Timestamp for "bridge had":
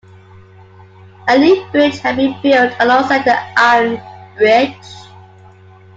1.71-2.15